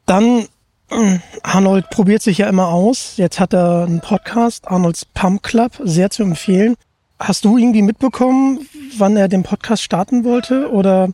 Dann, 0.06 0.48
äh, 0.90 1.20
Arnold 1.44 1.90
probiert 1.90 2.22
sich 2.22 2.40
ja 2.40 2.48
immer 2.48 2.68
aus. 2.68 3.18
Jetzt 3.18 3.40
hat 3.40 3.54
er 3.54 3.84
einen 3.84 4.02
Podcast, 4.02 4.68
Arnolds 4.68 5.06
Pump 5.06 5.44
Club, 5.44 5.74
sehr 5.84 6.10
zu 6.10 6.24
empfehlen. 6.24 6.76
Hast 7.20 7.46
du 7.46 7.58
irgendwie 7.58 7.82
mitbekommen, 7.82 8.68
wann 8.98 9.16
er 9.16 9.28
den 9.28 9.44
Podcast 9.44 9.84
starten 9.84 10.24
wollte 10.24 10.70
oder 10.72 11.10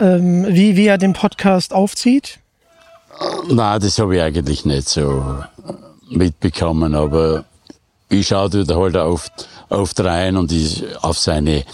ähm, 0.00 0.46
wie, 0.48 0.76
wie 0.76 0.86
er 0.86 0.98
den 0.98 1.12
Podcast 1.12 1.72
aufzieht? 1.72 2.40
Nein, 3.48 3.80
das 3.80 3.98
habe 3.98 4.16
ich 4.16 4.22
eigentlich 4.22 4.64
nicht 4.64 4.88
so 4.88 5.38
mitbekommen, 6.10 6.94
aber 6.94 7.44
ich 8.08 8.28
schaue 8.28 8.64
da 8.64 8.76
halt 8.76 8.96
oft, 8.96 9.48
oft 9.68 9.98
rein 10.00 10.36
und 10.36 10.52
ich, 10.52 10.84
auf 11.02 11.18
seine, 11.18 11.64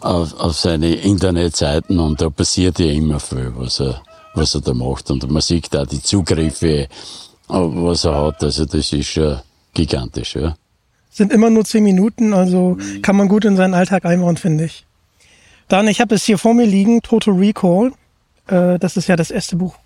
auf, 0.00 0.34
auf 0.38 0.56
seine 0.56 0.94
Internetseiten 0.94 1.98
und 1.98 2.20
da 2.20 2.30
passiert 2.30 2.78
ja 2.78 2.90
immer 2.90 3.20
viel, 3.20 3.52
was 3.56 3.80
er, 3.80 4.02
was 4.34 4.54
er 4.54 4.60
da 4.60 4.74
macht. 4.74 5.10
Und 5.10 5.30
man 5.30 5.42
sieht 5.42 5.72
da 5.72 5.84
die 5.84 6.02
Zugriffe, 6.02 6.88
was 7.48 8.04
er 8.04 8.26
hat. 8.26 8.42
Also 8.42 8.64
das 8.64 8.92
ist 8.92 9.08
schon 9.08 9.38
gigantisch, 9.74 10.36
ja. 10.36 10.54
Sind 11.10 11.32
immer 11.32 11.50
nur 11.50 11.64
zehn 11.64 11.82
Minuten, 11.82 12.32
also 12.32 12.78
kann 13.02 13.16
man 13.16 13.28
gut 13.28 13.44
in 13.44 13.56
seinen 13.56 13.74
Alltag 13.74 14.04
einbauen, 14.04 14.36
finde 14.36 14.66
ich. 14.66 14.84
Dann, 15.66 15.88
ich 15.88 16.00
habe 16.00 16.14
es 16.14 16.24
hier 16.24 16.38
vor 16.38 16.54
mir 16.54 16.66
liegen, 16.66 17.02
Total 17.02 17.34
Recall. 17.34 17.92
Äh, 18.46 18.78
das 18.78 18.96
ist 18.96 19.08
ja 19.08 19.16
das 19.16 19.30
erste 19.30 19.56
Buch, 19.56 19.76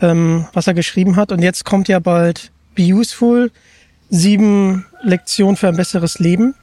ähm, 0.00 0.46
was 0.52 0.66
er 0.66 0.74
geschrieben 0.74 1.16
hat. 1.16 1.32
Und 1.32 1.42
jetzt 1.42 1.64
kommt 1.64 1.88
ja 1.88 1.98
bald 1.98 2.52
Be 2.74 2.84
Useful, 2.84 3.50
sieben 4.10 4.86
Lektionen 5.02 5.56
für 5.56 5.68
ein 5.68 5.76
besseres 5.76 6.18
Leben. 6.18 6.54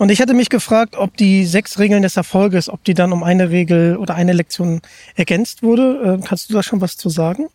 Und 0.00 0.08
ich 0.08 0.22
hatte 0.22 0.32
mich 0.32 0.48
gefragt, 0.48 0.96
ob 0.96 1.14
die 1.18 1.44
sechs 1.44 1.78
Regeln 1.78 2.02
des 2.02 2.16
Erfolges, 2.16 2.70
ob 2.70 2.82
die 2.84 2.94
dann 2.94 3.12
um 3.12 3.22
eine 3.22 3.50
Regel 3.50 3.98
oder 3.98 4.14
eine 4.14 4.32
Lektion 4.32 4.80
ergänzt 5.14 5.62
wurde. 5.62 6.18
Äh, 6.22 6.26
kannst 6.26 6.48
du 6.48 6.54
da 6.54 6.62
schon 6.62 6.80
was 6.80 6.96
zu 6.96 7.10
sagen? 7.10 7.48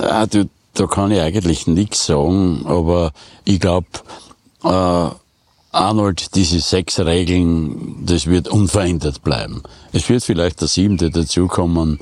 Ja, 0.00 0.24
du, 0.26 0.48
da 0.74 0.86
kann 0.86 1.10
ich 1.10 1.20
eigentlich 1.20 1.66
nichts 1.66 2.06
sagen, 2.06 2.64
aber 2.64 3.10
ich 3.44 3.58
glaube, 3.58 3.88
äh, 4.62 5.10
Arnold, 5.72 6.36
diese 6.36 6.60
sechs 6.60 7.00
Regeln, 7.00 8.06
das 8.06 8.28
wird 8.28 8.46
unverändert 8.46 9.24
bleiben. 9.24 9.64
Es 9.92 10.08
wird 10.08 10.22
vielleicht 10.22 10.60
der 10.60 10.68
siebte 10.68 11.10
dazukommen, 11.10 11.98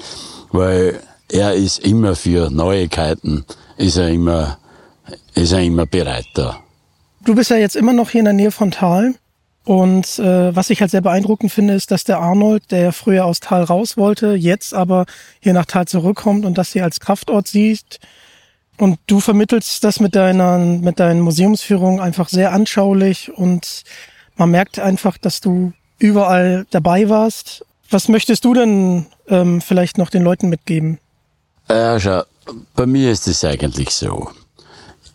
weil 0.52 1.00
er 1.32 1.54
ist 1.54 1.78
immer 1.78 2.14
für 2.14 2.50
Neuigkeiten, 2.50 3.46
ist 3.78 3.96
er 3.96 4.10
immer, 4.10 4.58
ist 5.34 5.52
er 5.52 5.62
immer 5.62 5.86
bereit 5.86 6.26
da. 6.34 6.60
Du 7.24 7.34
bist 7.34 7.48
ja 7.48 7.56
jetzt 7.56 7.74
immer 7.74 7.94
noch 7.94 8.10
hier 8.10 8.18
in 8.18 8.26
der 8.26 8.34
Nähe 8.34 8.50
von 8.50 8.70
Thal. 8.70 9.14
Und 9.66 10.20
äh, 10.20 10.54
was 10.54 10.70
ich 10.70 10.80
halt 10.80 10.92
sehr 10.92 11.00
beeindruckend 11.00 11.50
finde, 11.50 11.74
ist, 11.74 11.90
dass 11.90 12.04
der 12.04 12.20
Arnold, 12.20 12.70
der 12.70 12.92
früher 12.92 13.24
aus 13.24 13.40
Tal 13.40 13.64
raus 13.64 13.96
wollte, 13.96 14.34
jetzt 14.34 14.72
aber 14.72 15.06
hier 15.40 15.54
nach 15.54 15.64
Tal 15.64 15.88
zurückkommt 15.88 16.44
und 16.44 16.56
das 16.56 16.72
hier 16.72 16.84
als 16.84 17.00
Kraftort 17.00 17.48
sieht. 17.48 17.98
Und 18.76 19.00
du 19.08 19.18
vermittelst 19.18 19.82
das 19.82 19.98
mit 19.98 20.14
deiner, 20.14 20.58
mit 20.58 21.00
deinen 21.00 21.20
Museumsführungen 21.20 21.98
einfach 21.98 22.28
sehr 22.28 22.52
anschaulich 22.52 23.32
und 23.36 23.82
man 24.36 24.52
merkt 24.52 24.78
einfach, 24.78 25.18
dass 25.18 25.40
du 25.40 25.72
überall 25.98 26.64
dabei 26.70 27.08
warst. 27.08 27.66
Was 27.90 28.06
möchtest 28.06 28.44
du 28.44 28.54
denn 28.54 29.06
ähm, 29.26 29.60
vielleicht 29.60 29.98
noch 29.98 30.10
den 30.10 30.22
Leuten 30.22 30.48
mitgeben? 30.48 31.00
Ja, 31.68 31.98
schau, 31.98 32.22
bei 32.76 32.86
mir 32.86 33.10
ist 33.10 33.26
es 33.26 33.42
eigentlich 33.42 33.90
so. 33.90 34.30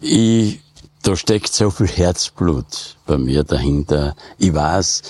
Ich 0.02 0.60
da 1.02 1.16
steckt 1.16 1.54
so 1.54 1.70
viel 1.70 1.88
Herzblut 1.88 2.96
bei 3.06 3.18
mir 3.18 3.44
dahinter. 3.44 4.16
Ich 4.38 4.54
weiß, 4.54 5.02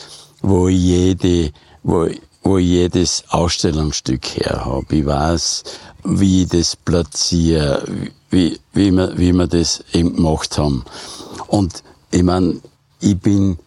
wo 0.42 0.68
ich 0.68 0.80
jede, 0.80 1.52
wo, 1.84 2.08
wo 2.44 2.58
ich 2.58 2.68
jedes 2.68 3.24
Ausstellungsstück 3.30 4.26
her 4.38 4.66
habe. 4.66 4.96
Ich 4.96 5.06
weiß, 5.06 5.64
wie 6.04 6.44
ich 6.44 6.50
das 6.50 6.76
platziere, 6.76 7.84
wie, 8.30 8.60
wie, 8.74 8.92
wir, 8.92 9.18
wie 9.18 9.34
wir 9.34 9.48
das 9.48 9.84
eben 9.94 10.16
gemacht 10.16 10.58
haben. 10.58 10.84
Und 11.48 11.84
ich 12.12 12.24
mein, 12.24 12.62
ich 13.00 13.20
bin 13.20 13.58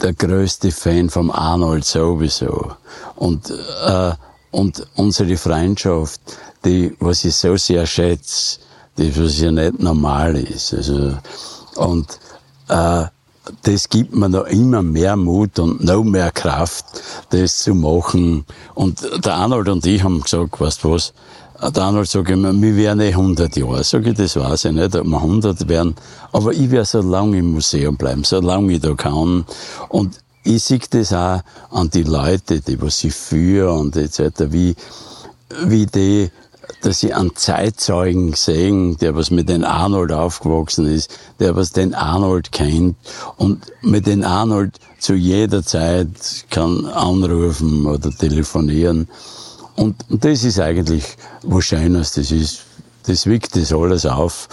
der 0.00 0.12
größte 0.12 0.70
Fan 0.70 1.10
vom 1.10 1.30
Arnold 1.30 1.84
sowieso. 1.84 2.72
Und, 3.16 3.50
äh, 3.50 4.12
und 4.50 4.86
unsere 4.96 5.36
Freundschaft, 5.36 6.20
die, 6.64 6.94
was 7.00 7.24
ich 7.24 7.36
so 7.36 7.56
sehr 7.56 7.86
schätze, 7.86 8.58
die, 8.98 9.16
was 9.16 9.38
ja 9.38 9.50
nicht 9.50 9.78
normal 9.78 10.36
ist. 10.36 10.74
Also, 10.74 11.16
und 11.76 12.06
äh, 12.68 13.04
das 13.62 13.88
gibt 13.88 14.14
mir 14.14 14.28
noch 14.28 14.44
immer 14.44 14.82
mehr 14.82 15.16
Mut 15.16 15.58
und 15.58 15.82
noch 15.82 16.04
mehr 16.04 16.30
Kraft, 16.30 16.84
das 17.30 17.62
zu 17.62 17.74
machen. 17.74 18.44
Und 18.74 19.02
der 19.24 19.34
Arnold 19.34 19.68
und 19.68 19.86
ich 19.86 20.02
haben 20.02 20.20
gesagt, 20.20 20.60
weißt 20.60 20.84
du 20.84 20.92
was, 20.92 21.12
der 21.62 21.82
Arnold 21.82 22.08
sagt 22.08 22.30
immer, 22.30 22.52
wir 22.54 22.76
werden 22.76 23.00
eh 23.00 23.08
100 23.08 23.56
Jahre. 23.56 23.84
Sag 23.84 24.06
ich, 24.06 24.14
das 24.14 24.36
weiß 24.36 24.66
ich 24.66 24.72
nicht, 24.72 24.94
ob 24.96 25.06
wir 25.06 25.16
100 25.16 25.68
werden. 25.68 25.94
Aber 26.32 26.52
ich 26.52 26.70
werde 26.70 26.86
so 26.86 27.00
lange 27.02 27.38
im 27.38 27.52
Museum 27.52 27.96
bleiben, 27.96 28.24
so 28.24 28.40
lange 28.40 28.74
ich 28.74 28.80
da 28.80 28.94
kann. 28.94 29.44
Und 29.88 30.20
ich 30.42 30.64
sehe 30.64 30.80
das 30.88 31.12
auch 31.12 31.42
an 31.70 31.90
die 31.90 32.04
Leute, 32.04 32.60
die 32.60 32.80
was 32.80 32.98
sie 32.98 33.10
führen 33.10 33.78
und 33.78 33.96
etc., 33.96 34.46
wie, 34.48 34.74
wie 35.64 35.86
die 35.86 36.30
dass 36.82 37.00
sie 37.00 37.12
einen 37.12 37.36
Zeitzeugen 37.36 38.32
sehen, 38.34 38.96
der 38.98 39.14
was 39.14 39.30
mit 39.30 39.48
den 39.48 39.64
Arnold 39.64 40.12
aufgewachsen 40.12 40.86
ist, 40.86 41.10
der 41.38 41.56
was 41.56 41.72
den 41.72 41.94
Arnold 41.94 42.52
kennt 42.52 42.96
und 43.36 43.64
mit 43.82 44.06
den 44.06 44.24
Arnold 44.24 44.78
zu 44.98 45.14
jeder 45.14 45.62
Zeit 45.62 46.08
kann 46.50 46.86
anrufen 46.86 47.86
oder 47.86 48.10
telefonieren. 48.10 49.08
Und, 49.76 49.96
und 50.08 50.24
das 50.24 50.44
ist 50.44 50.60
eigentlich 50.60 51.16
was 51.42 51.64
Schönes, 51.64 52.12
das 52.12 52.30
ist, 52.30 52.62
das 53.06 53.26
wiegt 53.26 53.56
das 53.56 53.72
alles 53.72 54.06
auf. 54.06 54.48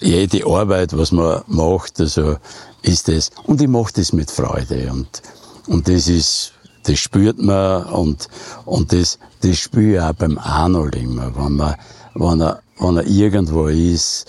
Jede 0.00 0.46
Arbeit, 0.46 0.96
was 0.96 1.12
man 1.12 1.42
macht, 1.46 2.00
also 2.00 2.36
ist 2.82 3.08
das. 3.08 3.30
Und 3.44 3.60
ich 3.60 3.68
mache 3.68 3.92
das 3.94 4.12
mit 4.12 4.30
Freude 4.30 4.90
und, 4.92 5.22
und 5.66 5.88
das 5.88 6.08
ist, 6.08 6.52
das 6.84 6.98
spürt 6.98 7.38
man 7.38 7.84
und, 7.86 8.28
und 8.64 8.92
das, 8.92 9.18
das 9.42 9.58
spüre 9.58 9.94
ich 9.94 10.00
auch 10.00 10.12
beim 10.14 10.38
Arnold 10.38 10.94
immer, 10.96 11.34
wenn, 11.36 11.52
man, 11.56 11.74
wenn, 12.14 12.40
er, 12.40 12.60
wenn 12.78 12.96
er 12.96 13.06
irgendwo 13.06 13.66
ist, 13.66 14.26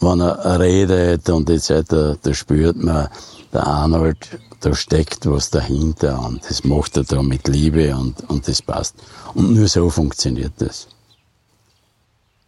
wenn 0.00 0.20
er 0.20 0.60
redet 0.60 1.28
und 1.28 1.50
etc., 1.50 2.16
da 2.22 2.34
spürt 2.34 2.76
man, 2.76 3.08
der 3.52 3.66
Arnold, 3.66 4.38
da 4.60 4.74
steckt 4.74 5.26
was 5.26 5.50
dahinter 5.50 6.20
und 6.26 6.42
das 6.48 6.64
macht 6.64 6.96
er 6.96 7.04
da 7.04 7.22
mit 7.22 7.48
Liebe 7.48 7.96
und, 7.96 8.28
und 8.28 8.46
das 8.48 8.60
passt. 8.60 8.96
Und 9.34 9.54
nur 9.54 9.68
so 9.68 9.88
funktioniert 9.88 10.52
das. 10.58 10.88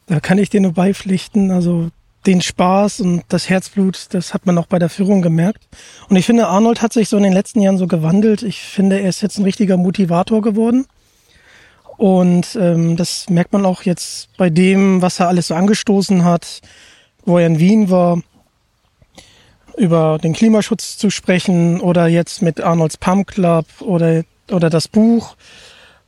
Da 0.07 0.21
kann 0.21 0.39
ich 0.39 0.51
dir 0.51 0.61
nur 0.61 0.73
beipflichten. 0.73 1.51
Also 1.51 1.91
den 2.27 2.43
Spaß 2.43 3.01
und 3.01 3.25
das 3.29 3.49
Herzblut, 3.49 4.09
das 4.11 4.35
hat 4.35 4.45
man 4.45 4.59
auch 4.59 4.67
bei 4.67 4.79
der 4.79 4.91
Führung 4.91 5.23
gemerkt. 5.23 5.67
Und 6.09 6.17
ich 6.17 6.27
finde, 6.27 6.49
Arnold 6.49 6.83
hat 6.83 6.93
sich 6.93 7.09
so 7.09 7.17
in 7.17 7.23
den 7.23 7.33
letzten 7.33 7.61
Jahren 7.61 7.79
so 7.79 7.87
gewandelt. 7.87 8.43
Ich 8.43 8.61
finde, 8.61 9.01
er 9.01 9.09
ist 9.09 9.23
jetzt 9.23 9.39
ein 9.39 9.45
richtiger 9.45 9.77
Motivator 9.77 10.43
geworden. 10.43 10.87
Und 11.97 12.57
ähm, 12.57 12.97
das 12.97 13.29
merkt 13.29 13.53
man 13.53 13.65
auch 13.65 13.83
jetzt 13.83 14.29
bei 14.37 14.51
dem, 14.51 15.03
was 15.03 15.21
er 15.21 15.29
alles 15.29 15.49
so 15.49 15.55
angestoßen 15.55 16.25
hat, 16.25 16.61
wo 17.25 17.39
er 17.39 17.47
in 17.47 17.59
Wien 17.59 17.91
war, 17.91 18.23
über 19.77 20.19
den 20.19 20.35
Klimaschutz 20.35 20.99
zu 20.99 21.11
sprechen 21.11 21.81
oder 21.81 22.07
jetzt 22.07 22.43
mit 22.43 22.61
Arnolds 22.61 22.99
Pump 22.99 23.29
Club 23.29 23.67
oder, 23.81 24.25
oder 24.51 24.69
das 24.69 24.89
Buch, 24.89 25.37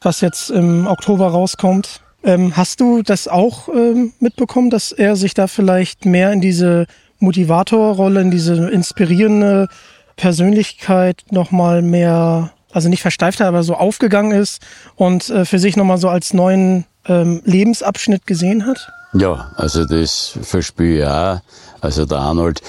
was 0.02 0.20
jetzt 0.20 0.50
im 0.50 0.86
Oktober 0.86 1.28
rauskommt. 1.28 2.01
Ähm, 2.24 2.56
hast 2.56 2.80
du 2.80 3.02
das 3.02 3.28
auch 3.28 3.68
ähm, 3.68 4.12
mitbekommen, 4.20 4.70
dass 4.70 4.92
er 4.92 5.16
sich 5.16 5.34
da 5.34 5.46
vielleicht 5.46 6.04
mehr 6.04 6.32
in 6.32 6.40
diese 6.40 6.86
Motivatorrolle, 7.18 8.20
in 8.20 8.30
diese 8.30 8.70
inspirierende 8.70 9.68
Persönlichkeit 10.16 11.24
nochmal 11.30 11.82
mehr, 11.82 12.50
also 12.72 12.88
nicht 12.88 13.02
versteift 13.02 13.40
hat, 13.40 13.46
aber 13.46 13.62
so 13.62 13.74
aufgegangen 13.74 14.32
ist 14.32 14.60
und 14.96 15.30
äh, 15.30 15.44
für 15.44 15.58
sich 15.58 15.76
nochmal 15.76 15.98
so 15.98 16.08
als 16.08 16.32
neuen 16.34 16.84
ähm, 17.06 17.42
Lebensabschnitt 17.44 18.26
gesehen 18.26 18.66
hat? 18.66 18.88
Ja, 19.14 19.50
also 19.56 19.84
das 19.84 20.38
verspüre 20.42 20.98
ich 20.98 21.06
auch. 21.06 21.40
Also 21.80 22.06
der 22.06 22.18
Arnold, 22.18 22.62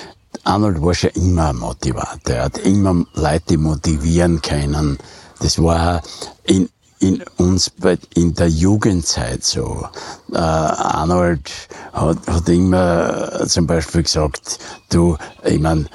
Arnold 0.43 0.81
war 0.81 0.93
schon 0.93 1.11
immer 1.11 1.49
ein 1.49 1.57
Motivator. 1.57 2.35
Er 2.35 2.43
hat 2.45 2.57
immer 2.59 3.05
Leute 3.13 3.57
motivieren 3.57 4.41
können. 4.41 4.97
Das 5.39 5.61
war 5.61 6.01
in, 6.45 6.69
in 7.03 7.21
uns 7.37 7.69
bei, 7.69 7.97
in 8.15 8.33
der 8.33 8.47
Jugendzeit 8.47 9.43
so. 9.43 9.85
Äh, 10.31 10.37
Arnold 10.37 11.51
hat, 11.91 12.17
hat 12.27 12.49
immer 12.49 13.45
zum 13.45 13.67
Beispiel 13.67 14.03
gesagt, 14.03 14.59
du, 14.89 15.17
ich 15.43 15.59
mein, 15.59 15.89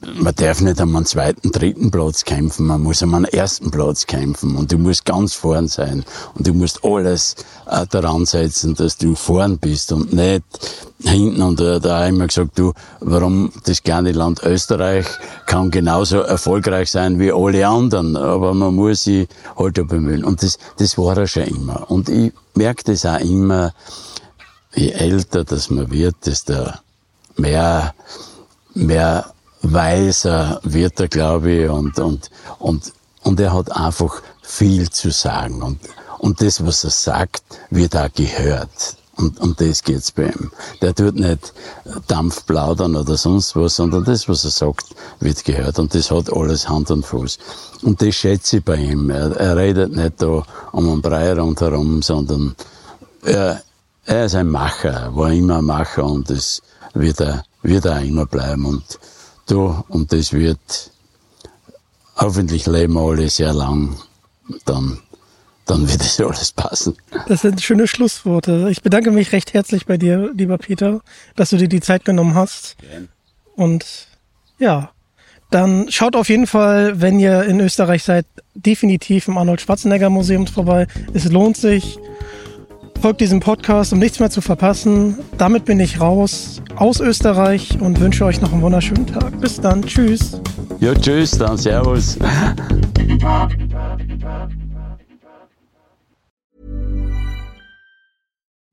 man 0.00 0.34
darf 0.34 0.60
nicht 0.60 0.80
um 0.80 0.96
einen 0.96 1.04
zweiten, 1.04 1.52
dritten 1.52 1.90
Platz 1.90 2.24
kämpfen, 2.24 2.66
man 2.66 2.82
muss 2.82 3.02
um 3.02 3.14
einen 3.14 3.26
ersten 3.26 3.70
Platz 3.70 4.06
kämpfen 4.06 4.56
und 4.56 4.72
du 4.72 4.78
musst 4.78 5.04
ganz 5.04 5.34
vorn 5.34 5.68
sein 5.68 6.04
und 6.34 6.46
du 6.46 6.54
musst 6.54 6.84
alles 6.84 7.36
äh, 7.66 7.86
daran 7.86 8.24
setzen, 8.24 8.74
dass 8.74 8.96
du 8.96 9.14
vorn 9.14 9.58
bist 9.58 9.92
und 9.92 10.12
nicht 10.12 10.42
hinten. 11.02 11.42
Und 11.42 11.60
äh, 11.60 11.80
da 11.80 11.98
habe 11.98 12.08
ich 12.08 12.14
immer 12.14 12.26
gesagt, 12.26 12.58
du, 12.58 12.72
warum 13.00 13.52
das 13.64 13.82
kleine 13.82 14.12
Land 14.12 14.42
Österreich 14.42 15.06
kann 15.46 15.70
genauso 15.70 16.20
erfolgreich 16.20 16.90
sein 16.90 17.18
wie 17.18 17.32
alle 17.32 17.66
anderen, 17.66 18.16
aber 18.16 18.54
man 18.54 18.74
muss 18.74 19.04
sich 19.04 19.28
halt 19.58 19.76
da 19.76 19.82
bemühen. 19.82 20.24
Und 20.24 20.42
das, 20.42 20.58
das 20.78 20.96
war 20.96 21.16
er 21.18 21.26
schon 21.26 21.44
immer. 21.44 21.90
Und 21.90 22.08
ich 22.08 22.32
merke 22.54 22.84
das 22.84 23.04
auch 23.04 23.20
immer, 23.20 23.74
je 24.74 24.90
älter 24.90 25.44
das 25.44 25.68
man 25.68 25.90
wird, 25.90 26.16
desto 26.24 26.70
mehr, 27.36 27.94
mehr 28.74 29.32
weiser 29.62 30.60
wird 30.62 31.00
er, 31.00 31.08
glaube 31.08 31.50
ich, 31.50 31.68
und, 31.68 31.98
und, 31.98 32.30
und, 32.58 32.92
und 33.22 33.40
er 33.40 33.52
hat 33.52 33.72
einfach 33.72 34.22
viel 34.42 34.90
zu 34.90 35.10
sagen. 35.10 35.62
Und, 35.62 35.80
und 36.18 36.40
das, 36.40 36.64
was 36.64 36.84
er 36.84 36.90
sagt, 36.90 37.42
wird 37.70 37.96
auch 37.96 38.12
gehört. 38.12 38.96
Und, 39.16 39.38
und 39.38 39.60
das 39.60 39.82
geht's 39.82 40.12
bei 40.12 40.28
ihm. 40.28 40.50
Der 40.80 40.94
tut 40.94 41.16
nicht 41.16 41.52
Dampf 42.08 42.46
plaudern 42.46 42.96
oder 42.96 43.18
sonst 43.18 43.54
was, 43.54 43.76
sondern 43.76 44.04
das, 44.04 44.28
was 44.28 44.44
er 44.44 44.50
sagt, 44.50 44.86
wird 45.20 45.44
gehört. 45.44 45.78
Und 45.78 45.94
das 45.94 46.10
hat 46.10 46.32
alles 46.32 46.68
Hand 46.68 46.90
und 46.90 47.04
Fuß. 47.04 47.38
Und 47.82 48.00
das 48.00 48.14
schätze 48.14 48.58
ich 48.58 48.64
bei 48.64 48.76
ihm. 48.76 49.10
Er, 49.10 49.36
er 49.36 49.56
redet 49.56 49.94
nicht 49.94 50.22
da 50.22 50.42
um 50.72 50.88
einen 50.88 51.02
Brei 51.02 51.34
rundherum, 51.34 52.00
sondern 52.00 52.56
er, 53.22 53.62
er 54.06 54.24
ist 54.24 54.34
ein 54.34 54.48
Macher, 54.48 55.14
war 55.14 55.30
immer 55.30 55.58
ein 55.58 55.64
Macher 55.64 56.04
und 56.04 56.30
das 56.30 56.62
wird 56.94 57.20
er, 57.20 57.44
wird 57.62 57.84
er 57.84 58.00
immer 58.00 58.24
bleiben. 58.24 58.64
Und 58.64 58.98
du, 59.50 59.84
und 59.88 60.12
das 60.12 60.32
wird, 60.32 60.90
hoffentlich 62.16 62.66
leben 62.66 62.96
alle 62.98 63.28
sehr 63.28 63.52
lang, 63.52 63.96
dann, 64.64 64.98
dann 65.66 65.88
wird 65.88 66.00
es 66.00 66.20
alles 66.20 66.52
passen. 66.52 66.96
Das 67.28 67.42
sind 67.42 67.62
schöne 67.62 67.86
Schlussworte. 67.86 68.68
Ich 68.70 68.82
bedanke 68.82 69.10
mich 69.10 69.32
recht 69.32 69.54
herzlich 69.54 69.86
bei 69.86 69.96
dir, 69.96 70.32
lieber 70.34 70.58
Peter, 70.58 71.00
dass 71.36 71.50
du 71.50 71.56
dir 71.56 71.68
die 71.68 71.80
Zeit 71.80 72.04
genommen 72.04 72.34
hast. 72.34 72.76
Und 73.56 73.84
ja, 74.58 74.90
dann 75.50 75.90
schaut 75.90 76.14
auf 76.14 76.28
jeden 76.28 76.46
Fall, 76.46 77.00
wenn 77.00 77.18
ihr 77.18 77.42
in 77.44 77.60
Österreich 77.60 78.04
seid, 78.04 78.26
definitiv 78.54 79.26
im 79.26 79.36
Arnold 79.36 79.60
Schwarzenegger 79.60 80.10
Museum 80.10 80.46
vorbei. 80.46 80.86
Es 81.12 81.24
lohnt 81.24 81.56
sich. 81.56 81.98
Folgt 83.00 83.22
diesem 83.22 83.40
Podcast, 83.40 83.94
um 83.94 83.98
nichts 83.98 84.20
mehr 84.20 84.28
zu 84.28 84.42
verpassen. 84.42 85.18
Damit 85.38 85.64
bin 85.64 85.80
ich 85.80 86.00
raus 86.00 86.60
aus 86.76 87.00
Österreich 87.00 87.80
und 87.80 87.98
wünsche 87.98 88.26
euch 88.26 88.42
noch 88.42 88.52
einen 88.52 88.60
wunderschönen 88.60 89.06
Tag. 89.06 89.40
Bis 89.40 89.58
dann. 89.58 89.80
Tschüss. 89.82 90.38
Ja, 90.80 90.94
tschüss, 90.94 91.30
dann 91.30 91.56
servus. 91.56 92.18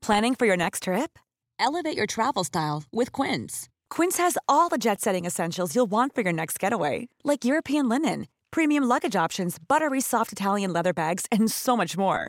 Planning 0.02 0.34
for 0.34 0.46
your 0.46 0.56
next 0.56 0.82
trip? 0.84 1.18
Elevate 1.58 1.96
your 1.96 2.06
travel 2.06 2.44
style 2.44 2.84
with 2.92 3.12
Quince. 3.12 3.68
Quince 3.88 4.18
has 4.18 4.36
all 4.46 4.68
the 4.68 4.78
jet 4.78 5.00
setting 5.00 5.24
essentials 5.24 5.74
you'll 5.74 5.90
want 5.90 6.14
for 6.14 6.22
your 6.22 6.34
next 6.34 6.60
getaway, 6.60 7.08
like 7.24 7.46
European 7.46 7.88
linen, 7.88 8.26
premium 8.50 8.84
luggage 8.84 9.16
options, 9.16 9.58
buttery 9.58 10.02
soft 10.02 10.32
Italian 10.32 10.72
leather 10.72 10.92
bags, 10.92 11.24
and 11.32 11.50
so 11.50 11.76
much 11.76 11.96
more. 11.96 12.28